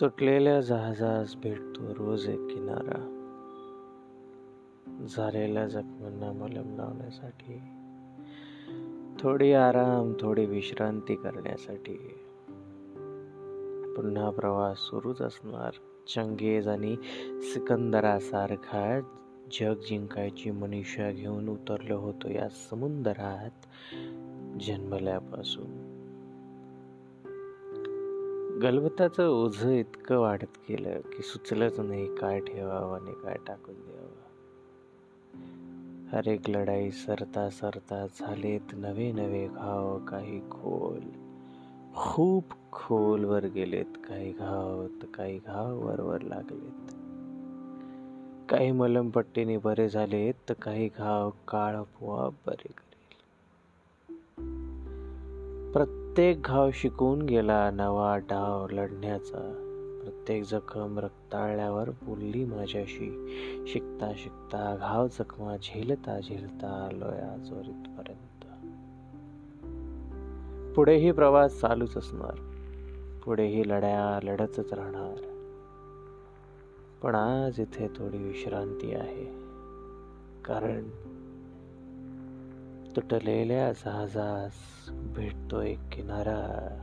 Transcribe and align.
तुटलेल्या 0.00 0.60
जहाजास 0.60 1.36
भेटतो 1.36 1.94
रोज 1.94 2.28
एक 2.28 2.46
किनारा. 2.46 3.10
झालेल्या 5.08 5.68
जखमांना 5.68 6.32
मलम 6.32 6.76
लावण्यासाठी 6.76 7.60
थोडी 9.20 9.52
आराम 9.52 10.12
थोडी 10.20 10.46
विश्रांती 10.46 11.14
करण्यासाठी. 11.14 11.94
पुन्हा 13.96 14.30
प्रवास 14.30 14.78
सुरूच 14.78 15.22
असणार. 15.22 15.70
चंगेज 16.08 16.68
आणि 16.68 16.96
सिकंदरासारखा 17.40 19.00
जग 19.60 19.74
जिंकायची 19.74 20.50
मनीषा 20.50 21.10
घेऊन 21.10 21.48
उतरलो 21.48 21.98
होतो 21.98 22.30
या 22.30 22.48
समुद्रात 22.48 23.66
जन्मल्यापासून. 24.60 25.93
गलबताचं 28.62 29.28
ओझं 29.28 29.70
इतकं 29.70 30.16
वाढत 30.16 30.58
गेलं 30.68 31.00
की 31.00 31.22
सुचलंच 31.22 31.80
नाही 31.80 32.16
काय 32.16 32.40
ठेवावं 32.40 33.00
आणि 33.00 33.12
काय 33.12 33.36
टाकून 33.46 33.74
द्यावं. 33.74 34.24
हर 36.12 36.28
एक 36.28 36.50
लढाई 36.50 36.90
सरता 36.90 37.50
सरता 37.50 38.06
झालेत 38.06 38.60
नवे 38.72 39.12
नवे 39.12 39.46
घाव 39.46 39.98
काही 39.98 40.40
खोल. 40.40 41.00
खूप 41.96 42.44
खोलवर 42.72 43.44
गेलेत 43.44 43.98
काही 44.08 44.32
घाव 44.32 44.86
तर 44.86 45.06
काही 45.06 45.38
घाव 45.38 45.86
वरवर 45.86 46.20
लागलेत. 46.20 46.94
काही 48.48 48.72
मलमपट्टीने 48.72 49.56
बरे 49.58 49.88
झालेत 49.88 50.34
तर 50.48 50.54
काही 50.54 50.88
घाव 50.98 51.30
काळ 51.48 51.76
आपोआप 51.76 52.34
बरे 52.46 52.72
प्रत्येक 55.74 56.42
घाव 56.42 56.70
शिकून 56.72 57.22
गेला 57.22 57.70
नवा 57.70 58.16
डाव 58.18 58.66
लढण्याचा. 58.68 59.38
प्रत्येक 60.02 60.44
जखम 60.44 60.98
रक्ताळल्यावर 60.98 61.90
बोलली 61.90 62.44
माझ्याशी. 62.44 63.28
शिकता 63.66 64.12
शिकता 64.16 64.76
घाव 64.80 65.06
जखमा 65.06 65.56
झेलता 65.56 66.20
झेलता 66.20 66.88
आलोय 66.90 67.18
आजवर 67.18 67.62
पुढेही 70.76 71.12
प्रवास 71.12 71.60
चालूच 71.60 71.96
असणार. 71.96 72.34
पुढेही 73.24 73.68
लढ्या 73.68 74.26
लढतच 74.26 74.72
राहणार. 74.72 75.20
पण 77.02 77.14
आज 77.14 77.60
इथे 77.60 77.88
थोडी 77.88 78.18
विश्रांती 78.18 78.94
आहे. 78.94 79.24
कारण 80.44 80.84
तुटलेल्या 82.96 83.72
जहाजास 83.72 84.52
भेटतो 84.90 85.60
एक 85.60 85.78
किनारा. 85.92 86.80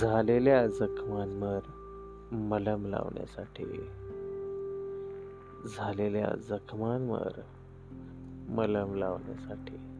झालेल्या 0.00 0.66
जखमांवर 0.66 1.60
मलम 2.32 2.86
लावण्यासाठी. 2.86 3.64
झालेल्या 5.68 6.36
जखमांवर 6.36 7.40
मलम 8.48 8.94
लावण्यासाठी. 8.94 9.95